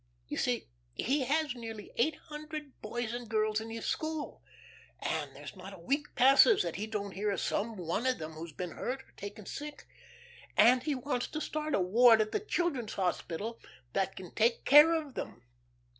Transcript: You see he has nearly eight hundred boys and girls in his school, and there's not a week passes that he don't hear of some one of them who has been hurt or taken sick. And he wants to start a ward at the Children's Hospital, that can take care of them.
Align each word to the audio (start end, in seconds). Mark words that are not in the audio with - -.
You 0.27 0.37
see 0.37 0.67
he 0.95 1.25
has 1.25 1.53
nearly 1.53 1.91
eight 1.95 2.15
hundred 2.15 2.81
boys 2.81 3.13
and 3.13 3.29
girls 3.29 3.61
in 3.61 3.69
his 3.69 3.85
school, 3.85 4.41
and 4.97 5.35
there's 5.35 5.55
not 5.55 5.73
a 5.75 5.77
week 5.77 6.15
passes 6.15 6.63
that 6.63 6.77
he 6.77 6.87
don't 6.87 7.11
hear 7.13 7.29
of 7.29 7.39
some 7.39 7.77
one 7.77 8.07
of 8.07 8.17
them 8.17 8.31
who 8.33 8.41
has 8.41 8.51
been 8.51 8.71
hurt 8.71 9.03
or 9.07 9.11
taken 9.15 9.45
sick. 9.45 9.85
And 10.57 10.81
he 10.81 10.95
wants 10.95 11.27
to 11.27 11.39
start 11.39 11.75
a 11.75 11.79
ward 11.81 12.19
at 12.19 12.31
the 12.31 12.39
Children's 12.39 12.93
Hospital, 12.93 13.59
that 13.93 14.15
can 14.15 14.33
take 14.33 14.65
care 14.65 14.95
of 14.95 15.13
them. 15.13 15.43